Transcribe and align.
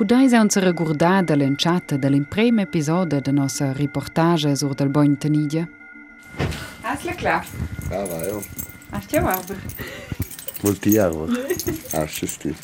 Podais 0.00 0.32
anzere 0.32 0.72
gurdada 0.72 1.34
lenciata 1.34 1.98
dall'imprema 1.98 2.62
episode 2.62 3.20
de 3.20 3.30
nossa 3.30 3.74
reportage 3.74 4.56
sur 4.56 4.74
del 4.74 4.88
Boin 4.88 5.14
Tenidia. 5.18 5.68
Asla 6.80 7.12
klar. 7.12 7.46
Da 7.90 8.06
war 8.06 8.24
jo. 8.24 8.42
Astia 8.92 9.22
warber. 9.22 9.58
Molti 10.62 10.96
arver. 10.96 11.28
Ascisti. 11.92 12.56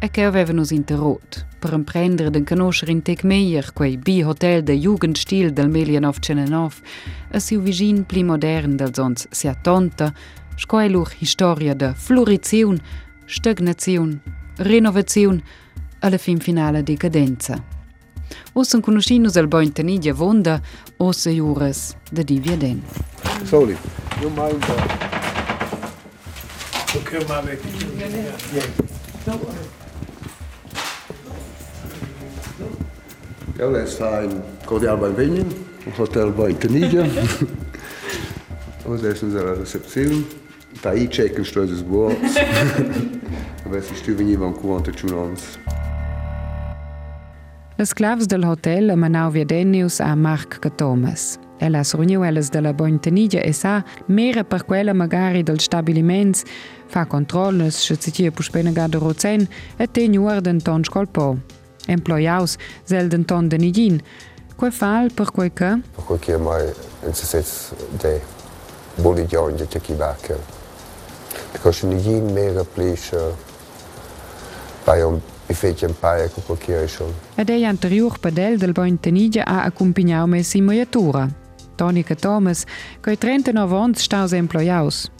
E 0.00 0.10
che 0.10 0.24
avevano 0.24 0.64
interrot, 0.68 1.46
per 1.60 1.74
imprendere 1.74 2.30
den 2.30 2.44
conoscere 2.44 2.90
in 2.90 3.02
tec 3.02 3.22
meier 3.22 3.72
quei 3.72 3.96
bi 3.96 4.20
hotel 4.22 4.64
de 4.64 4.72
Jugendstil 4.72 5.52
del 5.52 5.68
1999, 5.68 6.82
a 7.30 7.38
siu 7.38 7.60
vigin 7.60 8.04
pli 8.04 8.24
modern 8.24 8.74
del 8.74 8.92
sons 8.92 9.28
sia 9.30 9.54
tonta, 9.54 10.12
scoeluch 10.56 11.14
historia 11.20 11.74
de 11.74 11.94
Floriziun, 11.94 12.80
Stagnaziun, 13.26 14.20
Renovaziun, 14.56 15.40
e 16.02 16.10
la 16.10 16.18
fin 16.18 16.38
finale 16.40 16.82
decadenza. 16.82 17.62
Ossen 18.54 18.80
conoscinus 18.80 19.36
al 19.36 19.46
boin 19.46 19.72
tenidia 19.72 20.12
vonda, 20.14 20.60
osse 20.96 21.32
juras 21.32 21.96
de 22.10 22.24
divieden. 22.24 22.82
Soli. 23.44 23.76
Jo 24.20 24.30
mal 24.30 24.52
un 24.54 24.60
po'. 24.60 25.12
Ok, 26.94 27.28
ma 27.28 27.38
avec. 27.38 27.60
Ja, 33.58 33.70
les 33.70 33.94
fa 33.94 34.22
in 34.22 34.42
cordial 34.66 34.96
beim 34.96 35.16
Vignen, 35.16 35.46
un 35.86 35.92
hotel 35.96 36.30
bei 36.32 36.52
Tenidia. 36.52 37.06
Und 38.84 39.04
es 39.04 39.22
ist 39.22 39.36
eine 39.36 39.58
Rezeption. 39.60 40.24
Da 40.82 40.90
einchecken 40.90 41.44
steht 41.44 41.70
es 41.70 41.84
gut. 41.84 42.16
Aber 43.64 43.76
es 43.76 43.90
ist 43.90 44.06
venu 44.06 44.40
van 44.40 44.52
cuanta 44.54 44.90
chunons. 44.90 45.61
Les 47.82 47.94
claves 47.94 48.28
del 48.28 48.44
hotel 48.44 48.90
emanau 48.90 49.32
wie 49.32 49.44
Denius 49.44 50.00
a 50.00 50.14
Mark 50.14 50.60
Thomas. 50.76 51.38
E 51.58 51.68
las 51.68 51.94
runiueles 51.94 52.48
de 52.50 52.60
la 52.60 52.72
Bointeniglia 52.72 53.40
e 53.42 53.52
sa 53.52 53.82
mere 54.06 54.44
per 54.44 54.64
quella 54.64 54.92
magari 54.92 55.42
del 55.42 55.58
stabiliments, 55.58 56.44
fa 56.86 57.06
controlles 57.06 57.74
se 57.74 57.96
citie 57.96 58.30
puspennega 58.30 58.86
de 58.86 58.98
Rozen 58.98 59.48
e 59.76 59.88
tenuar 59.90 60.40
den 60.40 60.60
ton 60.62 60.84
scolpo. 60.84 61.38
Emploiaus 61.88 62.56
sel 62.84 63.08
den 63.08 63.24
ton 63.24 63.48
den 63.48 63.64
igin. 63.64 64.00
Quei 64.54 64.70
fal 64.70 65.10
per 65.10 65.32
quei 65.32 65.52
che? 65.52 65.80
Per 65.94 66.04
quei 66.04 66.18
che 66.20 66.36
mai 66.36 66.70
in 67.04 67.14
se 67.14 67.26
sez 67.26 67.72
de 67.98 68.20
boli 68.94 69.26
gionge 69.26 69.66
te 69.66 69.80
chi 69.80 69.94
bacche. 69.94 70.38
Perché 71.50 71.72
se 71.72 71.86
ne 71.88 72.00
gin 72.00 72.32
mere 72.32 72.62
plisce, 72.62 73.34
vai 74.84 75.02
un 75.02 75.20
bifetje 75.52 75.86
un 75.86 75.94
paia 75.98 76.28
con 76.28 76.42
qualche 76.46 76.88
schon. 76.88 77.12
ed 77.34 77.48
ei 77.48 77.64
anterior 77.64 78.18
padel 78.18 78.58
del 78.58 78.72
Bointenigia 78.72 79.44
a 79.44 79.64
accompagnau 79.64 80.26
me 80.26 80.42
si 80.42 80.60
moiatura. 80.60 81.28
Tonica 81.76 82.14
Thomas, 82.14 82.64
coi 83.00 83.16
39 83.16 83.76
ans 83.76 84.02
staus 84.02 84.32
employaus. 84.32 85.10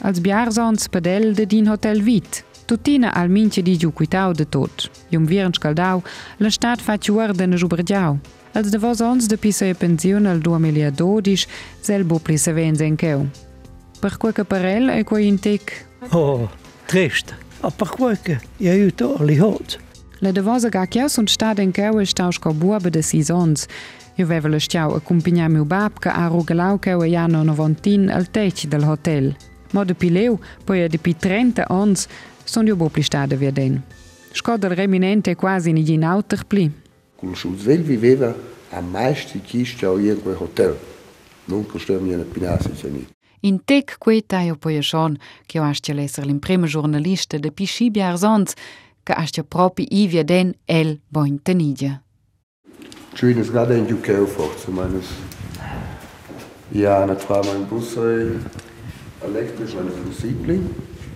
Als 0.00 0.20
biarsons 0.20 0.88
padel 0.88 1.34
de 1.34 1.46
din 1.46 1.68
hotel 1.68 2.02
vit. 2.02 2.44
Tutina 2.64 3.12
al 3.14 3.28
mince 3.28 3.62
di 3.62 3.76
giu 3.76 3.92
quitau 3.92 4.32
de 4.32 4.44
tot. 4.48 4.90
Jum 5.10 5.26
viren 5.26 5.52
scaldau, 5.52 6.02
la 6.36 6.50
stat 6.50 6.80
fa 6.80 6.96
ciuarden 6.98 7.52
a 7.52 7.56
jubergiau. 7.56 8.18
Als 8.52 8.70
de 8.70 8.78
vos 8.78 9.00
ons 9.00 9.26
de 9.26 9.36
pisa 9.36 9.66
e 9.66 9.74
pensiun 9.74 10.26
al 10.26 10.40
2012, 10.40 11.46
sel 11.80 12.04
bu 12.04 12.18
pli 12.20 12.36
sevenze 12.36 12.84
en 12.84 12.96
cheu. 12.96 13.26
Per 14.00 14.16
quei 14.16 14.32
caparel 14.32 14.88
e 14.90 15.04
quei 15.04 15.26
intec 15.26 15.86
Oh, 16.12 16.48
trist. 16.86 17.34
a 17.60 17.70
pakwoike 17.70 18.38
ja 18.58 18.74
ju 18.74 18.90
to 18.90 19.16
oli 19.20 19.36
hot. 19.36 19.78
Le 20.20 20.32
de 20.32 20.42
was 20.42 20.64
gakjas 20.64 21.18
und 21.18 21.30
sta 21.30 21.54
en 21.56 21.72
kewe 21.72 22.06
stausko 22.06 22.52
buabe 22.52 22.90
de 22.90 23.02
sezons. 23.02 23.66
Jo 24.16 24.26
wevele 24.26 24.60
stjou 24.60 24.92
e 24.92 24.96
a 24.96 25.00
kumpinjamiu 25.00 25.64
babke 25.64 26.10
a 26.10 26.28
rogelaukewe 26.28 27.08
jano 27.10 27.42
novontin 27.44 28.10
al 28.10 28.26
teetje 28.30 28.68
del 28.68 28.84
hotel. 28.84 29.36
Ma 29.72 29.84
de 29.84 29.94
pileu 29.94 30.38
poie 30.64 30.88
de 30.88 30.98
pi 30.98 31.14
trenta 31.14 31.66
ons 31.70 32.08
son 32.44 32.66
jo 32.66 32.76
bopli 32.76 33.02
stade 33.02 33.38
weer 33.38 33.52
den. 33.52 33.82
Skodel 34.32 34.74
reminente 34.74 35.34
quasi 35.34 35.72
ni 35.72 35.84
gin 35.84 36.04
auter 36.04 36.44
pli. 36.44 36.70
Col 37.16 37.36
Schulzel 37.36 37.82
viveva 37.82 38.34
a 38.70 38.80
maestri 38.80 39.40
chi 39.40 39.64
stau 39.64 39.98
in 39.98 40.22
quel 40.22 40.36
hotel. 40.36 40.76
Non 41.44 41.66
costruiamo 41.66 42.12
una 42.12 42.24
pinasa, 42.24 42.70
c'è 42.70 42.88
niente. 42.88 43.17
In 43.42 43.58
tek 43.58 43.96
queta 43.98 44.42
jo 44.42 44.56
poješon, 44.56 45.18
ki 45.46 45.58
jo 45.58 45.64
ašče 45.64 45.94
lesrlim 45.94 46.40
prema 46.40 46.66
žurnaliste 46.66 47.38
de 47.38 47.50
piši 47.50 47.90
bjarzonc, 47.90 48.54
ka 49.04 49.14
ašče 49.18 49.42
propi 49.42 49.86
i 49.90 50.06
vjeden 50.08 50.54
el 50.66 50.96
bojn 51.10 51.38
tenidja. 51.38 51.98
Čuj, 53.14 53.34
ne 53.34 53.44
zgada 53.44 53.74
in 53.74 53.86
djuke 53.86 54.20
u 54.20 54.26
forcu, 54.26 54.72
manus. 54.72 55.08
Ja, 56.74 57.00
na 57.06 57.14
tva 57.14 57.40
manj 57.46 57.64
busoj, 57.70 58.28
električ, 59.24 59.74
manj 59.74 59.94
fusibli, 60.02 60.60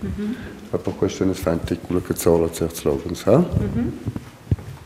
mhm. 0.03 0.33
a 0.73 0.81
pa 0.81 0.91
ko 0.99 1.07
še 1.07 1.29
ne 1.29 1.37
sfanti 1.37 1.77
kula 1.85 2.01
kacola 2.01 2.49
cerclovens, 2.49 3.23
ha? 3.29 3.39
Mhm. 3.39 4.19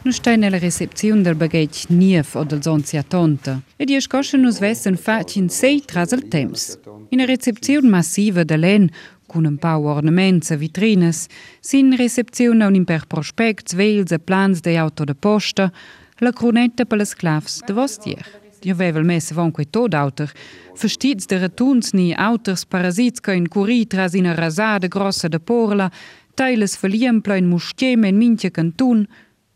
Nu 0.08 0.14
stein 0.14 0.42
der 0.42 0.62
reception 0.62 1.24
der 1.24 1.36
bagage 1.36 1.86
nief 1.90 2.36
oder 2.36 2.62
sonst 2.64 2.94
ja 2.94 3.04
Und 3.12 3.42
die 3.80 3.94
jesch 3.94 4.08
koschen 4.08 4.46
us 4.46 4.62
wessen 4.62 4.96
fatchen 4.98 5.50
sei 5.50 5.82
trasel 5.86 6.22
temps. 6.30 6.80
In 7.10 7.22
a 7.22 7.26
recepzione 7.26 7.88
massiva 7.88 8.44
de 8.44 8.58
len, 8.58 8.92
con 9.28 9.46
un 9.46 9.58
pau 9.58 9.84
ornaments 9.84 10.50
e 10.50 10.58
vitrines, 10.58 11.28
sin 11.60 11.96
recepzione 11.96 12.66
un 12.66 12.76
imper 12.76 13.08
prospects, 13.08 13.74
vels 13.74 14.12
e 14.12 14.20
plans 14.20 14.60
de 14.60 14.78
auto 14.78 15.06
de 15.06 15.16
posta, 15.16 15.72
la 16.20 16.32
crunetta 16.32 16.86
per 16.86 16.98
les 16.98 17.14
clavs 17.14 17.62
de 17.66 17.74
vostier. 17.74 18.26
Io 18.64 18.76
vevel 18.76 19.06
messe 19.06 19.34
von 19.34 19.52
quei 19.52 19.70
tod 19.70 19.94
auter, 19.94 20.34
verstits 20.76 21.28
de 21.28 21.38
retuns 21.40 21.94
ni 21.94 22.12
auters 22.14 22.66
parasits 22.66 23.22
ca 23.22 23.32
in 23.32 23.48
curi 23.48 23.86
tras 23.88 24.14
in 24.14 24.28
rasade 24.36 24.90
grossa 24.90 25.30
de 25.30 25.40
porla, 25.40 25.92
teiles 26.36 26.76
verlien 26.82 27.22
plein 27.22 27.48
mustier 27.48 27.96
men 27.96 28.18
mintje 28.18 28.52
cantun, 28.52 29.06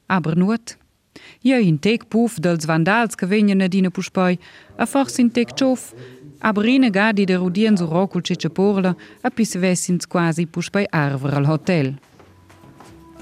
aber 0.07 0.37
nuot. 0.37 0.77
Ja 1.43 1.57
in 1.59 1.79
tec 1.79 2.05
puf 2.07 2.37
dels 2.39 2.65
vandals 2.65 3.15
che 3.15 3.25
vegnan 3.25 3.61
adina 3.61 3.89
puspoi, 3.89 4.37
a 4.77 4.85
forse 4.85 5.21
in 5.21 5.31
tec 5.31 5.55
ciof, 5.57 5.91
aber 6.41 6.65
ine 6.65 6.89
gadi 6.89 7.25
de 7.25 7.37
rudien 7.37 7.77
su 7.77 7.85
rocul 7.85 8.21
cece 8.21 8.49
porla, 8.49 8.95
a 9.21 9.29
pis 9.29 9.55
vessins 9.55 10.07
quasi 10.07 10.45
puspoi 10.45 10.85
arver 10.91 11.33
al 11.33 11.45
hotel. 11.45 11.93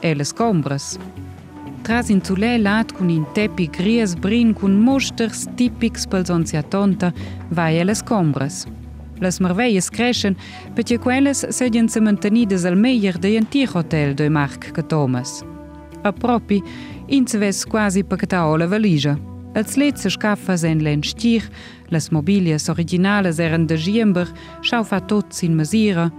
E 0.01 0.15
le 0.15 0.23
scombras. 0.23 0.97
Tras 1.83 2.09
in 2.09 2.21
zulè 2.21 2.57
lat 2.57 2.91
cun 2.93 3.09
in 3.09 3.25
tepi 3.33 3.67
gries 3.67 4.15
brin 4.15 4.53
cun 4.53 4.79
mosters 4.79 5.47
tipics 5.55 6.07
pels 6.07 6.29
onziatonta, 6.29 7.13
vai 7.49 7.79
e 7.79 7.83
le 7.83 7.95
scombras. 7.95 8.65
Las 9.19 9.39
merveilles 9.39 9.89
crescen, 9.89 10.37
perché 10.75 10.97
quelles 10.97 11.45
sedien 11.49 11.89
se 11.89 11.99
mantenidas 11.99 12.63
al 12.65 12.75
meier 12.75 13.17
de 13.19 13.37
antic 13.37 13.75
hotel 13.75 14.15
de 14.15 14.29
Marc 14.29 14.71
Thomas. 14.87 15.43
A 16.03 16.11
propi, 16.11 16.63
ins 17.07 17.35
ves 17.35 17.65
quasi 17.65 18.03
pacatao 18.03 18.55
la 18.55 18.67
valigia. 18.67 19.28
Els 19.55 19.77
lets 19.77 20.05
scaffas 20.13 20.63
en 20.63 20.83
len 20.83 21.01
stir, 21.03 21.43
las 21.89 22.11
mobilias 22.11 22.69
originales 22.69 23.39
eran 23.39 23.67
de 23.67 23.77
giember, 23.77 24.27
schau 24.61 24.83
fa 24.83 24.99
tots 25.01 25.43
in 25.43 25.55
masira, 25.57 26.09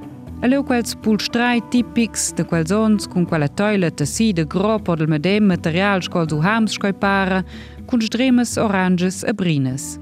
Aleu 0.41 0.63
quels 0.65 0.95
pulstrai 1.05 1.59
tipics 1.69 2.31
de 2.33 2.47
quels 2.49 2.71
ons 2.73 3.05
cun 3.13 3.27
quella 3.29 3.49
toila 3.59 3.91
tessi 3.93 4.31
de 4.33 4.47
grop 4.49 4.87
o 4.89 4.95
del 4.97 5.11
medem 5.13 5.45
material 5.45 6.01
scol 6.01 6.31
su 6.31 6.39
hams 6.41 6.79
scoi 6.79 6.95
para, 6.97 7.43
cun 7.85 8.01
stremes 8.01 8.55
oranges 8.57 9.21
e 9.21 9.35
brines. 9.37 9.99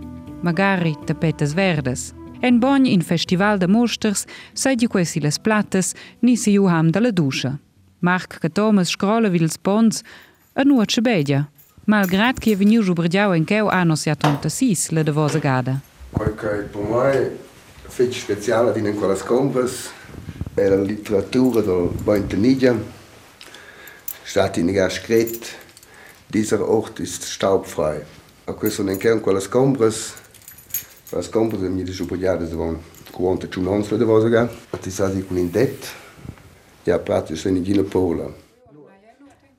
Magari 0.47 0.95
tapetes 1.11 1.57
verdes. 1.59 2.13
En 2.41 2.61
bogn 2.63 2.87
in 2.87 3.03
festival 3.03 3.59
de 3.59 3.67
mosters 3.67 4.29
seigi 4.55 4.87
questi 4.87 5.19
les 5.19 5.41
plattes 5.43 5.97
ni 6.23 6.37
si 6.37 6.55
ju 6.55 6.71
ham 6.71 6.93
da 6.95 7.03
la 7.03 7.11
duscha. 7.11 7.59
Marc 7.99 8.39
che 8.39 8.49
Thomas 8.49 8.95
scrolla 8.95 9.29
vils 9.29 9.59
pons 9.59 10.05
a 10.55 10.63
nuoce 10.63 11.03
bedia. 11.03 11.49
malgrado 11.89 12.39
que 12.39 12.53
avenir 12.53 12.81
o 12.81 12.95
bredial 12.95 13.35
em 13.35 13.43
que 13.43 13.63
o 13.63 13.71
ano 13.71 13.97
se 13.97 14.11
atonta 14.11 14.51
sis 14.51 14.91
la 14.91 15.03
da 15.03 15.11
vossa 15.11 15.41
gada. 15.41 15.83
Porque, 16.13 16.47
para 16.71 17.19
mim, 17.19 17.37
feito 17.89 18.15
especial 18.15 18.69
ali 18.69 18.83
naquelas 18.83 19.23
compras, 19.23 19.89
era 20.55 20.77
literatura 20.77 21.63
do 21.63 21.95
Bointanidia, 22.03 22.77
statt 24.23 24.59
in 24.59 24.67
der 24.67 24.91
Schritt, 24.91 25.57
dieser 26.29 26.61
Ort 26.61 27.01
ist 27.01 27.25
staubfrei. 27.25 28.03
A 28.45 28.53
questo 28.53 28.83
non 28.83 28.99
c'è 28.99 29.09
ancora 29.09 29.39
le 29.39 29.49
compre, 29.49 29.89
le 29.89 31.29
compre 31.31 31.69
mi 31.71 31.85
dice 31.85 32.03
un 32.03 32.09
po' 32.09 32.17
di 32.17 32.27
anni, 32.27 32.47
sono 32.47 32.83
41 33.11 33.73
anni 33.73 33.87
di 33.97 34.05
vostra, 34.05 34.47
e 34.71 34.79
ti 34.79 34.91
sa 34.91 35.09
di 35.09 35.25
un 35.27 35.39
indetto, 35.39 35.87
e 36.85 36.91
a 36.91 36.99
pratica 36.99 37.39
sono 37.39 37.57
in 37.57 37.65
Gina 37.65 37.83
Pola. 37.83 38.47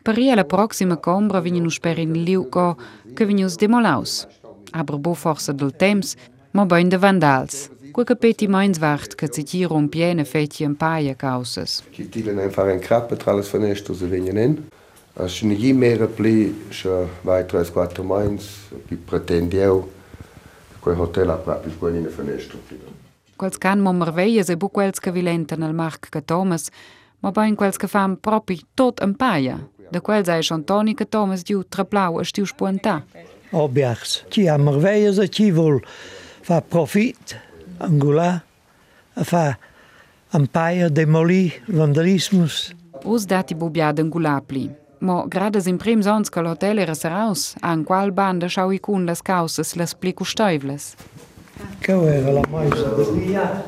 Per 0.09 0.17
ria 0.17 0.33
la 0.33 0.43
proxima 0.43 0.97
combra 0.97 1.39
vegnan 1.39 1.67
us 1.69 1.77
per 1.77 1.99
in 1.99 2.23
liu 2.23 2.47
go 2.49 2.75
che 3.13 3.27
vegnan 3.27 3.53
demolaus. 3.55 4.25
Aber 4.71 4.97
bo 4.97 5.13
forsa 5.13 5.53
del 5.53 5.75
temps, 5.75 6.15
ma 6.51 6.65
bain 6.65 6.89
de 6.89 6.97
vandals. 6.97 7.69
Quel 7.91 8.07
capeti 8.07 8.47
meins 8.47 8.79
wart 8.79 9.13
che 9.13 9.27
si 9.29 9.43
giro 9.43 9.75
un 9.75 9.87
piene 9.87 10.25
feci 10.25 10.63
un 10.63 10.75
paia 10.75 11.13
causas. 11.13 11.83
Ci 11.91 12.09
tilen 12.09 12.39
einfach 12.39 12.65
ein 12.65 12.79
Krappe 12.79 13.17
tra 13.17 13.33
le 13.33 13.43
finestre 13.43 13.93
se 13.93 14.07
venien 14.07 14.37
in. 14.37 14.67
Als 15.13 15.39
je 15.39 15.45
niet 15.45 15.75
meer 15.75 16.07
pli, 16.07 16.55
je 16.69 17.05
vai 17.21 17.43
3-4 17.43 18.03
mains, 18.03 18.49
pi 18.87 18.95
pretendi 18.95 19.57
eu, 19.57 19.91
quel 20.79 20.95
hotel 20.95 21.29
ha 21.29 21.35
proprio 21.35 21.73
qua 21.77 21.89
in 21.89 22.09
finestra. 22.09 22.57
Quels 23.35 23.57
can 23.57 23.79
mo 23.79 23.93
merveias 23.93 24.49
e 24.49 24.57
bu 24.57 24.71
quels 24.71 24.99
che 24.99 25.11
vilenten 25.11 25.61
al 25.61 25.73
Marc 25.73 26.09
che 26.09 26.25
Thomas, 26.25 26.69
ma 27.19 27.29
bain 27.29 27.55
quels 27.55 27.77
che 27.77 27.87
fan 27.87 28.17
propi 28.19 28.59
tot 28.73 29.01
en 29.01 29.13
paia. 29.15 29.69
De 29.91 29.99
quels 29.99 30.27
ei 30.27 30.41
Antoni 30.49 30.93
che 30.95 31.05
Thomas 31.05 31.43
diu 31.43 31.63
traplau 31.63 32.19
e 32.19 32.25
stiu 32.25 32.45
spuenta. 32.45 33.03
Obiachs. 33.51 34.25
Ci 34.29 34.47
ha 34.47 34.57
merveilles 34.57 35.17
e 35.17 35.29
ci 35.29 35.51
vol 35.51 35.81
fa 36.49 36.61
profit, 36.61 37.39
angolà, 37.77 38.43
a 39.13 39.23
fa 39.23 39.57
ampaia, 40.33 40.89
demoli, 40.89 41.51
vandalismus. 41.67 42.73
Us 43.03 43.25
dati 43.25 43.53
bubiad 43.53 43.99
angulapli. 43.99 44.69
Mo 45.05 45.27
gradas 45.27 45.67
in 45.67 45.77
prim 45.77 46.01
sons 46.01 46.29
che 46.29 46.41
l'hotel 46.41 46.79
era 46.79 46.95
saraus, 46.95 47.53
an 47.61 47.83
qual 47.83 48.11
banda 48.11 48.49
schau 48.49 48.71
i 48.71 48.79
cun 48.79 49.05
las 49.05 49.21
causas 49.21 49.75
las 49.75 49.93
pli 49.93 50.13
custoivles. 50.13 50.95
Che 51.79 51.91
era 51.91 52.31
la 52.31 52.43
maisa 52.49 52.89
de 52.97 53.05
via. 53.13 53.63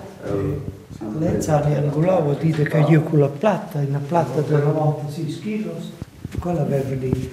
Lezzani 1.20 1.76
angolà 1.76 2.20
vuol 2.20 2.38
dire 2.38 2.64
che 2.64 2.80
io 2.90 3.02
con 3.04 3.20
la 3.20 3.28
plata, 3.28 3.80
una 3.80 4.00
plata 4.00 4.42
di 4.42 4.52
96 4.52 5.40
kilos, 5.40 5.92
quella 6.40 6.62
aveva 6.62 6.94
lì 6.96 7.32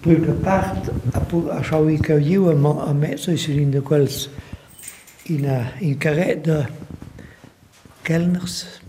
brücke 0.00 0.32
part, 0.32 0.90
a, 1.12 1.20
pu- 1.20 1.48
a 1.50 1.62
schau 1.62 1.88
i 1.88 1.98
che 1.98 2.12
io 2.14 2.50
a, 2.50 2.54
mo- 2.54 2.84
a 2.84 2.92
mezzo 2.92 3.30
in 3.30 3.70
de 3.70 3.80
quels 3.80 4.28
in, 5.24 5.48
a, 5.48 5.72
in 5.78 5.96
carret 5.96 6.40
de 6.44 6.66
Kellners, 8.02 8.80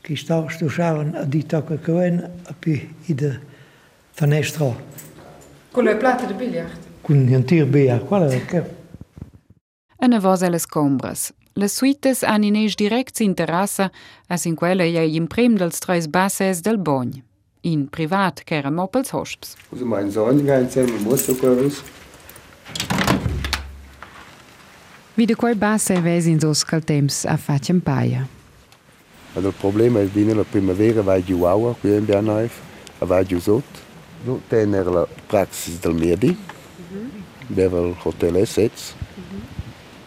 che 0.00 0.16
stavo 0.16 0.48
sto 0.48 0.68
schauen 0.68 1.14
a 1.16 1.24
di 1.24 1.44
tocca 1.44 1.76
coen 1.78 2.22
a 2.46 2.54
pi 2.58 2.94
i 3.06 3.14
de 3.14 3.40
finestra 4.12 4.72
Con 5.72 5.84
le 5.84 5.96
plate 5.96 6.26
de 6.26 6.34
billard. 6.34 6.70
con 7.00 7.16
un 7.28 7.44
tir 7.44 7.66
bea, 7.66 7.98
quella 7.98 8.28
è 8.30 8.44
che 8.44 8.80
Ena 9.98 10.18
vos 10.20 10.42
eles 10.42 10.66
combras. 10.66 11.32
Les 11.54 11.72
suites 11.72 12.22
han 12.24 12.42
ineix 12.42 12.74
direct 12.74 13.20
in 13.20 13.34
terrassa, 13.34 13.90
as 14.28 14.44
in 14.46 14.54
quella 14.56 14.82
ei 14.82 15.14
in 15.14 15.26
prim 15.28 15.56
dels 15.56 15.78
tres 15.78 16.08
basses 16.08 16.60
del 16.60 16.78
bogn. 16.78 17.22
In 17.64 17.88
privat 17.88 18.44
kehren 18.44 18.74
wir 18.74 18.82
Hospes. 18.82 19.12
Hospiz. 19.12 19.56
Also 19.70 19.84
mein 19.84 20.10
Sohn 20.10 20.44
geht 20.44 20.72
zum 20.72 21.04
Motorkurs. 21.04 21.84
Vide 25.14 25.36
quel 25.36 25.54
basso 25.54 25.92
e 25.92 26.00
vesi 26.00 26.30
in 26.32 26.40
zoscal 26.40 26.82
temps 26.82 27.24
a 27.24 27.36
facem 27.36 27.80
paia. 27.80 28.26
Allora, 29.34 29.50
il 29.50 29.54
problema 29.60 30.00
è 30.00 30.10
che 30.12 30.24
nella 30.24 30.42
primavera 30.42 31.02
vai 31.02 31.22
giù 31.22 31.44
aua 31.44 31.76
qui 31.80 31.94
in 31.94 32.04
Bianaif, 32.04 32.52
e 32.98 33.06
vai 33.06 33.24
giù 33.24 33.38
sotto. 33.38 33.78
Nu 34.24 34.40
tenere 34.48 34.90
la 34.90 35.06
praxis 35.28 35.78
del 35.78 35.94
medi, 35.94 36.36
mhm. 36.90 37.10
deve 37.46 37.78
il 37.78 37.94
hotel 38.02 38.36
essets. 38.38 38.92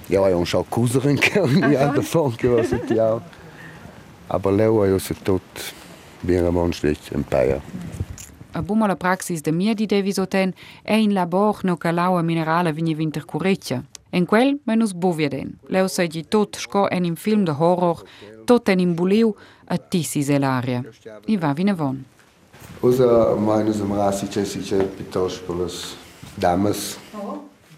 Ja, 0.07 0.19
mhm. 0.19 0.25
hai 0.25 0.34
un 0.34 0.46
sciocco 0.46 0.81
useren 0.81 1.18
che 1.18 1.40
ogni 1.40 1.74
anno 1.75 2.02
fa 2.02 2.30
che 2.36 2.48
lo 2.48 2.63
sentiamo. 2.63 3.22
Aber 4.28 4.52
lei 4.60 4.68
è 4.68 5.13
tutto 5.24 5.85
tot 6.25 6.33
bien 6.33 6.54
monstlich 6.54 7.12
in 7.12 7.24
Paia. 7.24 7.62
A 8.54 8.62
bumma 8.62 8.88
la 8.88 8.95
praxis 8.95 9.42
de 9.42 9.51
mia 9.51 9.74
di 9.74 9.86
devisoten 9.86 10.54
è 10.83 10.94
in 10.94 11.13
labor 11.13 11.63
no 11.63 11.77
calaua 11.77 12.22
minerale 12.22 12.74
vigni 12.74 12.95
vinter 12.95 13.25
cureccia. 13.25 13.83
En 14.10 14.25
quel 14.25 14.60
menus 14.63 14.94
bovieden. 14.94 15.60
Leo 15.68 15.88
sai 15.88 16.07
di 16.07 16.24
tot 16.27 16.56
sco 16.56 16.88
en 16.88 17.06
in 17.06 17.16
film 17.16 17.44
de 17.44 17.51
horror, 17.51 18.04
tot 18.45 18.69
en 18.69 18.80
in 18.80 18.95
buliu 18.95 19.36
a 19.68 19.77
tissis 19.77 20.30
elaria. 20.30 20.83
I 21.25 21.38
va 21.38 21.54
vine 21.54 21.75
von. 21.75 22.06
Usa 22.81 23.36
meines 23.36 23.81
am 23.81 23.94
Rassi 23.94 24.28
Chesi 24.28 24.60
c'è 24.60 24.83
piuttosto 24.83 25.45
per 25.45 25.66
le 25.66 25.71
dames. 26.36 26.98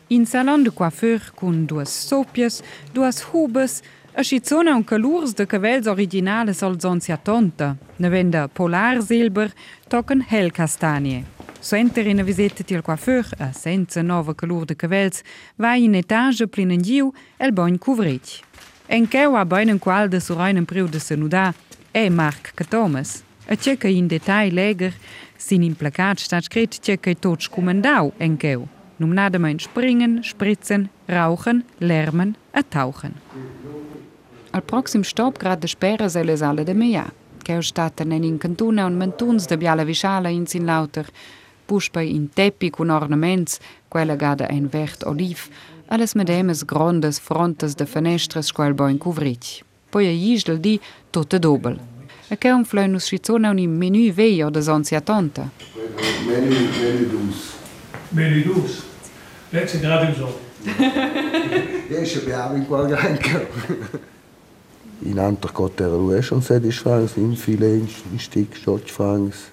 In 0.09 0.25
salon 0.25 0.63
de 0.63 0.69
coiffeur 0.69 1.31
cun 1.35 1.65
duas 1.65 1.89
sopias, 1.89 2.61
duas 2.93 3.23
hubes, 3.31 3.81
Aschizzona 4.17 4.71
é 4.71 4.73
un 4.73 4.81
calurs 4.81 5.31
de 5.31 5.45
cavels 5.45 5.85
originale 5.85 6.51
solzonzia 6.51 7.17
tonta, 7.17 7.77
nevenda 7.99 8.49
polar 8.49 8.99
silber, 8.99 9.53
tocken 9.87 10.25
hel 10.27 10.51
castanie. 10.51 11.23
Suenter 11.61 12.07
in 12.07 12.19
a 12.19 12.23
viseta 12.23 12.63
til 12.63 12.81
coiffeur, 12.81 13.29
a 13.37 13.51
senza 13.53 14.01
nova 14.01 14.33
calur 14.33 14.65
de 14.65 14.73
cavels, 14.73 15.21
vai 15.55 15.83
in 15.83 15.93
etage 15.93 16.47
plin 16.47 16.71
en 16.71 16.81
giu 16.81 17.13
el 17.37 17.51
bon 17.51 17.77
cuvrit. 17.77 18.41
Encheu 18.89 19.37
a 19.37 19.43
bon 19.45 19.69
en 19.69 19.77
qual 19.77 20.09
de 20.09 20.19
surain 20.19 20.57
en 20.57 20.65
priu 20.65 20.87
de 20.87 20.99
senudà, 20.99 21.53
e 21.93 22.09
Marc 22.09 22.55
Catomas. 22.55 23.23
A 23.47 23.55
ce 23.55 23.77
in 23.83 24.07
detail 24.07 24.51
leger, 24.51 24.93
sin 25.37 25.61
implacat 25.61 26.17
sta 26.17 26.39
scrit 26.39 26.79
ce 26.79 26.95
că 26.95 27.13
toți 27.13 27.49
comandau 27.49 28.13
encheu. 28.17 28.67
Numnadament 28.95 29.59
springen, 29.59 30.19
spritzen, 30.23 30.89
rauchen, 31.05 31.65
lermen, 31.77 32.35
a 32.51 32.61
tauchen. 32.61 33.13
Al 34.57 34.63
proxim 34.63 35.04
stop 35.04 35.38
grad 35.38 35.59
de 35.62 35.68
spera 35.68 36.09
se 36.09 36.24
les 36.24 36.42
alle 36.42 36.63
de 36.63 36.74
meia. 36.74 37.06
Cheu 37.45 37.62
staten 37.62 38.12
en 38.12 38.24
in 38.24 38.38
cantuna 38.38 38.88
un 38.88 38.98
mantuns 38.98 39.45
de 39.45 39.57
biala 39.57 39.83
visciala 39.86 40.30
in 40.30 40.48
sin 40.48 40.65
lauter, 40.65 41.06
puspa 41.68 42.01
in 42.01 42.30
teppi 42.33 42.71
cun 42.71 42.89
ornaments, 42.89 43.59
quella 43.88 44.15
gada 44.15 44.48
en 44.50 44.68
vert 44.71 45.04
oliv, 45.04 45.50
alles 45.88 46.15
medemes 46.15 46.65
grondes 46.65 47.19
frontes 47.19 47.75
de 47.75 47.86
fenestras 47.86 48.51
quel 48.51 48.74
boin 48.74 48.98
cuvric. 48.98 49.63
Poi 49.92 50.07
a 50.07 50.42
del 50.45 50.60
di 50.60 50.81
tote 51.12 51.39
dobel. 51.39 51.80
E 52.27 52.38
che 52.38 52.50
un 52.50 52.65
flenus 52.65 53.06
schizona 53.06 53.51
un 53.51 53.77
menu 53.77 54.12
veio 54.12 54.50
de 54.50 54.62
sonzia 54.62 55.01
tonta. 55.01 55.51
Menü, 56.25 56.50
menü 56.81 57.10
dus. 57.12 57.53
Meni 58.10 58.44
dus. 58.44 58.81
Let's 59.51 59.80
gerade 59.80 60.15
so. 60.15 60.39
Riesce 61.89 62.21
abbiamo 62.21 62.56
in 62.56 62.65
qual 62.65 62.88
granca. 62.88 64.15
In 65.05 65.19
altre 65.19 65.51
cotte 65.51 65.83
era 65.83 65.95
lui 65.95 66.21
schon 66.21 66.41
sedici 66.41 66.79
francs, 66.79 67.15
in 67.15 67.35
file, 67.35 67.67
in 68.11 68.19
stick, 68.19 68.55
scioc 68.55 68.89
francs. 68.89 69.51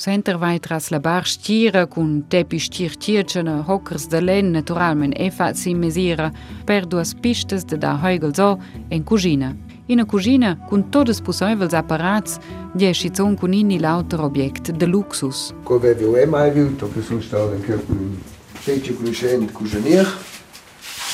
Center 0.00 0.38
vai 0.38 0.58
tras 0.58 0.88
la 0.88 0.98
bar 0.98 1.26
stira 1.26 1.86
cun 1.86 2.24
tepi 2.28 2.58
stir 2.58 2.96
tircena 2.96 3.62
hockers 3.68 4.06
de 4.08 4.20
len 4.20 4.50
naturalment 4.50 5.12
e 5.14 5.30
fa 5.30 5.52
si 5.52 5.74
mesira 5.74 6.32
per 6.64 6.86
duas 6.86 7.12
pistes 7.12 7.64
de 7.64 7.76
da 7.76 7.98
heugel 8.02 8.32
zo 8.34 8.58
en 8.88 9.04
cugina. 9.04 9.54
In 9.88 10.00
a 10.00 10.06
cugina 10.06 10.56
cun 10.68 10.88
todes 10.88 11.20
possibels 11.20 11.74
apparats 11.74 12.38
die 12.72 12.94
schizon 12.94 13.36
cun 13.36 13.52
inni 13.52 13.78
lauter 13.78 14.22
objekt 14.24 14.72
de 14.72 14.86
luxus. 14.86 15.52
Ko 15.64 15.74
avevi 15.74 16.04
o 16.04 16.26
mai 16.26 16.50
visto 16.50 16.88
che 16.90 17.02
sono 17.02 17.20
stato 17.20 17.50
anche 17.50 17.84
con 17.84 18.18
fece 18.52 18.94
conoscente 18.94 19.52
cucinier. 19.52 20.06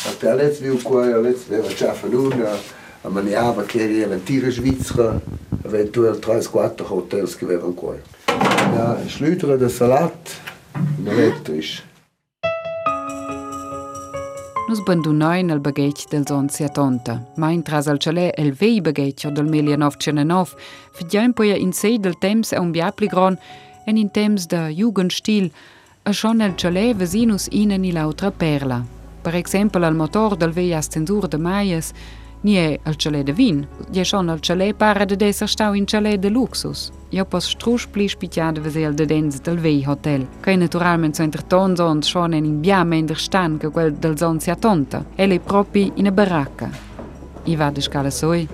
A 0.06 0.12
te 0.20 0.32
let's 0.34 0.60
viu 0.60 0.78
qua, 0.80 1.06
let's 1.18 1.48
vera 1.48 1.66
chaffa 1.74 2.06
luna, 2.06 2.54
a 3.02 3.08
maniava 3.08 3.62
che 3.64 4.02
era 4.02 4.14
in 4.14 4.22
tira 4.22 4.50
svizzera, 4.50 5.20
eventuell 5.64 6.18
3-4 6.18 6.84
hotels 6.88 7.36
avevano 7.42 7.72
qua. 7.72 7.94
Ja, 8.26 8.98
schlütere 9.06 9.56
de 9.56 9.68
salat, 9.68 10.40
elektrisch. 11.04 11.82
Nus 14.68 14.82
bandunain 14.82 15.50
al 15.50 15.60
baghetg 15.60 16.08
del 16.10 16.24
zon 16.26 16.48
sia 16.48 16.68
tonta, 16.68 17.20
ma 17.36 17.52
in 17.52 17.62
tras 17.62 17.86
al 17.86 18.00
chalet 18.02 18.34
el 18.36 18.50
vei 18.52 18.80
baghetg 18.80 19.30
del 19.30 19.46
1909, 19.46 20.56
fidiain 20.90 21.32
poi 21.32 21.54
in 21.60 21.72
sei 21.72 22.00
del 22.00 22.18
temps 22.18 22.50
e 22.52 22.58
un 22.58 22.72
biapli 22.72 23.06
gron, 23.06 23.38
en 23.86 23.96
in 23.96 24.10
temps 24.10 24.46
da 24.46 24.66
jugendstil, 24.68 25.52
a 26.02 26.12
schon 26.12 26.40
el 26.40 26.56
chalet 26.56 26.96
vesinus 26.96 27.46
inen 27.52 27.84
i 27.84 27.92
l'autra 27.92 28.32
perla. 28.32 28.82
Per 29.22 29.34
exempel 29.34 29.84
al 29.84 29.94
motor 29.94 30.36
del 30.36 30.50
vei 30.50 30.74
ascensur 30.74 31.28
de 31.28 31.38
maies, 31.38 31.92
nie 32.46 32.78
al 32.84 32.94
chalet 32.96 33.26
de 33.26 33.34
Wien. 33.34 33.66
Je 33.92 34.04
schon 34.04 34.28
al 34.28 34.38
chalet 34.40 34.76
pare 34.78 35.06
de 35.06 35.16
déser 35.16 35.48
stau 35.48 35.74
in 35.74 35.86
chalet 35.86 36.20
de 36.22 36.30
luxus. 36.30 36.90
Jo 37.10 37.24
pas 37.24 37.44
strusch 37.44 37.88
pli 37.90 38.08
spitiade 38.08 38.60
vesel 38.60 38.94
de 38.94 39.06
dens 39.06 39.40
del 39.42 39.58
Vei 39.58 39.82
Hotel. 39.86 40.26
Kei 40.40 40.56
naturalment 40.56 41.16
zenter 41.16 41.42
tonson 41.42 42.02
schon 42.02 42.32
en 42.32 42.44
in 42.44 42.60
bia 42.60 42.84
mender 42.84 43.18
stan 43.18 43.58
che 43.58 43.70
quel 43.70 43.94
del 43.98 44.16
zon 44.16 44.36
zonzia 44.36 44.56
tonta. 44.56 45.04
Elle 45.16 45.40
propi 45.40 45.92
in 45.96 46.06
a 46.06 46.10
baracca. 46.10 46.70
I 47.44 47.56
va 47.56 47.70
de 47.70 47.80
scala 47.80 48.10
soi. 48.10 48.48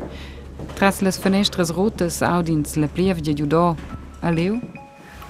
Tras 0.75 1.01
les 1.01 1.19
fenestres 1.19 1.71
rotes 1.71 2.23
audins 2.23 2.77
le 2.77 2.89
plievge 2.89 3.35
judò. 3.35 3.75
Aleu? 4.21 4.61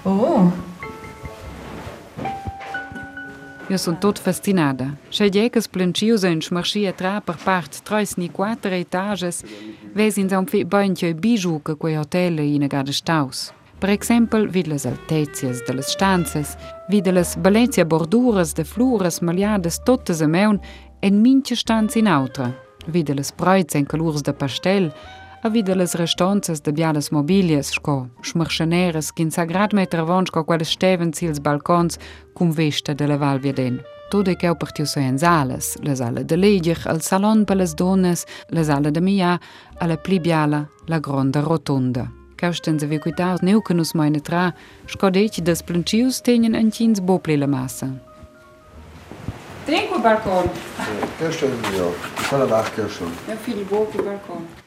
Oh! 0.03 0.72
Eu 3.69 3.77
sou 3.77 3.95
tot 3.95 4.19
fascinada. 4.19 4.97
Cheguei 5.09 5.49
que 5.49 5.57
os 5.57 5.67
plantios 5.67 6.25
antes 6.25 6.49
marchia 6.49 6.89
atrás 6.89 7.23
por 7.25 7.37
parte 7.37 7.81
três 7.81 8.13
e 8.17 8.27
quatro 8.27 8.73
etages, 8.73 9.43
vezes 9.95 10.17
então 10.17 10.45
banho 10.67 11.15
biju 11.15 11.61
que 11.61 11.75
quei 11.75 11.97
hotel 11.97 12.39
e 12.39 12.59
negada 12.59 12.91
staus. 12.91 13.53
Por 13.79 13.89
exemplo, 13.89 14.47
vid 14.49 14.67
las 14.67 14.85
altezzias 14.85 15.61
de 15.65 15.73
las 15.73 15.87
stanzas, 15.91 16.57
vid 16.89 17.07
las 17.07 17.37
borduras 17.85 18.53
de 18.53 18.65
flores 18.65 19.21
malhadas 19.21 19.79
totes 19.79 20.21
a 20.21 20.27
meun 20.27 20.59
en 21.01 21.21
minche 21.21 21.55
stanza 21.55 21.99
in 21.99 22.07
outra, 22.07 22.53
vid 22.87 23.09
las 23.15 23.31
e 23.31 23.77
en 23.77 23.85
de 24.23 24.33
pastel, 24.33 24.93
a 25.43 25.49
videles 25.49 25.93
restanzes 25.93 26.61
de 26.61 26.71
biades 26.71 27.09
mobilies 27.11 27.73
sko, 27.75 28.07
schmrcheneres 28.23 29.09
ginn 29.11 29.31
sagrat 29.31 29.73
meter 29.75 30.05
Wonschko 30.07 30.45
quales 30.47 30.71
stewen 30.71 31.11
ziels 31.11 31.41
balkons 31.43 31.99
cum 32.33 32.53
vechte 32.55 32.95
de 32.95 33.07
leval 33.07 33.41
wie 33.43 33.53
den. 33.53 33.81
Tode 34.09 34.37
keupertiu 34.39 34.85
se 34.85 35.01
en 35.01 35.19
sales, 35.19 35.75
le 35.83 35.95
sale 35.95 36.23
de 36.23 36.37
leger, 36.37 36.79
al 36.87 37.01
salon 37.01 37.43
peles 37.45 37.75
dones, 37.75 38.25
le 38.49 38.63
sale 38.63 38.91
de 38.91 39.01
mia, 39.01 39.39
alle 39.79 39.97
plibiala, 39.97 40.63
la 40.87 40.99
gronda 40.99 41.41
rotonda. 41.41 42.07
Kauchten 42.39 42.79
se 42.79 42.87
vikuitaus 42.87 43.41
neukenus 43.41 43.93
meine 43.93 44.21
tra, 44.21 44.51
skodeci 44.87 45.41
des 45.41 45.63
plunchius 45.63 46.21
tenien 46.21 46.55
en 46.55 46.71
tins 46.71 47.01
boplele 47.01 47.47
massa. 47.47 47.91
Tenko 49.65 49.99
balkon. 49.99 50.51
Kauchten, 51.19 51.63
ja, 51.75 51.87
sola 52.29 52.47
barkauchten. 52.47 53.11
Ja, 53.27 53.35
fili 53.35 53.65
bopi 53.65 53.97
balkon. 53.97 54.62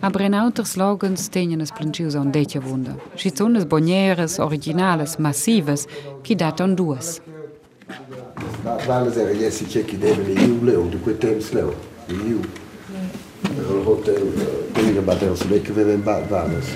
Aber 0.00 0.20
in 0.20 0.34
outer 0.34 0.64
slogans 0.64 1.28
tegnan 1.28 1.60
es 1.60 1.72
planchius 1.72 2.14
on 2.14 2.30
decia 2.30 2.60
vunda. 2.60 2.94
Schizones 3.16 3.64
bonieres, 3.66 4.38
originales, 4.38 5.18
massives, 5.18 5.86
die 5.86 6.22
chi 6.22 6.34
datan 6.34 6.76
duas. 6.76 7.20
Valas 8.86 9.16
era 9.16 9.32
jesi 9.32 9.64
che 9.64 9.84
chi 9.84 9.98
deve 9.98 10.22
le 10.22 10.40
iu 10.40 10.62
leo, 10.62 10.86
di 10.88 11.00
quei 11.00 11.18
temps 11.18 11.52
leo, 11.52 11.74
le 12.06 12.14
iu. 12.14 12.40
Il 13.42 13.82
hotel, 13.84 14.70
quelli 14.72 14.92
che 14.92 15.00
battevano 15.00 15.36
su 15.36 15.48
me, 15.48 15.60
che 15.60 15.72
veven 15.72 16.02
valas. 16.02 16.66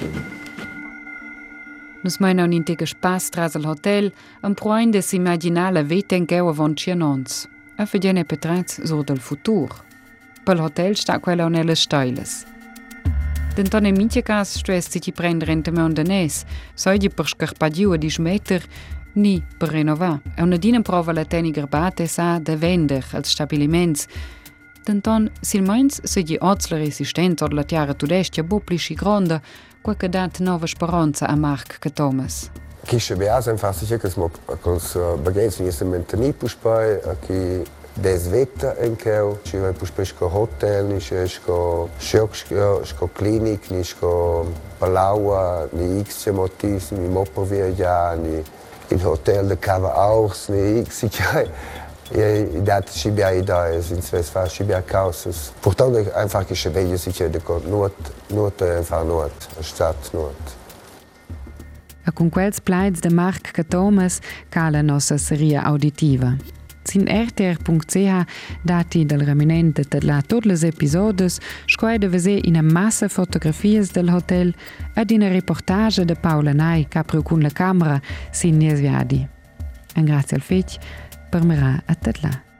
Nus 2.02 2.18
meina 2.18 2.42
un 2.42 2.52
intega 2.52 2.86
spas 2.86 3.28
tras 3.28 3.54
al 3.54 3.64
hotel, 3.64 4.12
un 4.42 4.54
proin 4.54 4.90
des 4.90 5.12
imaginale 5.12 5.84
veten 5.84 6.26
geu 6.26 6.48
avon 6.48 6.74
cianons. 6.74 7.48
A 7.76 7.86
fedene 7.86 8.24
petrats 8.24 8.82
so 8.82 9.02
del 9.02 9.20
futur. 9.20 9.68
Pel 10.44 10.58
hotel 10.58 10.96
sta 10.96 11.20
quella 11.20 11.44
onelle 11.44 11.76
steiles. 11.76 12.44
Dentone 13.52 13.90
mitjekas 13.92 14.54
stoesti 14.58 15.00
ti 15.00 15.12
prenderente 15.12 15.70
me 15.70 15.82
on 15.82 15.92
denes, 15.94 16.44
soidi 16.74 17.10
per 17.10 17.26
scarpadiu 17.28 17.96
di 17.96 18.08
schmeter, 18.10 18.62
ni 19.14 19.42
per 19.58 19.68
renova. 19.68 20.20
E 20.36 20.42
una 20.42 20.56
dina 20.56 20.80
prova 20.80 21.12
la 21.12 21.24
teniger 21.24 21.66
bate 21.68 22.06
sa 22.06 22.38
de 22.38 22.56
vender 22.56 23.04
als 23.12 23.30
stabiliments. 23.30 24.06
Denton 24.84 25.28
sil 25.44 25.62
mainz 25.62 26.00
se 26.02 26.22
di 26.22 26.38
ozla 26.40 26.78
resistenza 26.78 27.46
la 27.50 27.62
tiara 27.62 27.92
tudestia 27.92 28.42
buplici 28.42 28.94
gronda, 28.94 29.40
quache 29.82 30.08
dat 30.08 30.38
nova 30.38 30.66
speranza 30.66 31.26
a 31.26 31.36
Mark 31.36 31.78
che 31.78 31.90
Thomas. 31.92 32.50
Ki 32.86 32.98
še 32.98 33.16
bi 33.16 33.28
jaz 33.28 33.48
en 33.52 33.58
fasiček, 33.60 34.08
ko 34.62 34.78
smo 34.80 35.16
begejci, 35.22 35.62
nisem 35.62 35.92
mentalni 35.92 36.32
pušpaj, 36.32 36.98
ki 37.26 37.38
das 37.96 38.30
Wetter 38.32 38.72
enkel, 38.80 39.36
če 39.44 39.58
je 39.58 39.72
pospeško 39.76 40.28
hotel, 40.32 40.88
ni 40.88 41.00
še 41.04 41.26
ško 41.28 41.58
šokško, 42.00 42.70
ško 42.88 43.08
klinik, 43.16 43.68
ni 43.70 43.84
ško 43.84 44.12
palava, 44.80 45.68
ni 45.76 46.00
x 46.00 46.26
motiv, 46.32 46.88
ni 46.96 47.08
mopovirja, 47.12 48.16
ni 48.22 48.40
in 48.92 49.00
hotel, 49.00 49.52
da 49.52 49.56
kava 49.56 49.92
auch, 50.08 50.36
ni 50.52 50.80
x 50.86 51.04
kaj. 51.18 51.48
Je 52.12 52.60
dat 52.60 52.90
Shibia 52.92 53.30
ideje, 53.32 53.80
in 53.94 54.02
sve 54.04 54.20
sva 54.22 54.44
Shibia 54.48 54.82
kaosus. 54.84 55.50
Pourtant, 55.64 55.96
einfach 56.12 56.44
je 56.48 56.56
še 56.56 56.72
vedno 56.72 56.98
sicer, 57.00 57.30
da 57.32 57.40
kot 57.40 57.64
not, 57.64 57.96
not 58.28 58.60
je 58.60 58.68
einfach 58.82 59.06
not, 59.08 59.48
štat 59.64 60.12
not. 60.12 60.56
A 62.04 62.10
con 62.12 62.28
quels 62.28 62.60
plaids 62.60 63.00
de 63.00 63.08
Marc 63.08 63.52
Catomas 63.54 64.20
cala 64.50 64.82
nossa 64.82 65.16
seria 65.18 65.62
auditiva. 65.62 66.34
Sin 66.84 67.06
rtr.ch 67.06 68.26
dati 68.62 69.04
del 69.04 69.24
reminente 69.26 69.84
de 69.88 70.00
la 70.02 70.20
tot 70.22 70.46
les 70.46 70.64
episodes 70.64 71.40
scoe 71.66 71.98
de 71.98 72.08
vese 72.08 72.40
ina 72.44 72.62
massa 72.62 73.08
fotografias 73.08 73.92
del 73.92 74.10
hotel 74.10 74.54
ed 74.96 75.10
ina 75.10 75.28
reportage 75.28 76.04
de 76.04 76.14
Paula 76.14 76.52
Nai 76.52 76.86
caprio 76.88 77.22
cun 77.22 77.42
la 77.42 77.50
camera 77.50 78.00
sin 78.30 78.58
nies 78.58 78.80
viadi. 78.80 79.26
En 79.94 80.04
grazie 80.04 80.36
al 80.36 80.42
fetg, 80.42 80.78
per 81.30 81.44
mirà 81.44 81.82
a 81.86 81.94
tetla. 81.94 82.51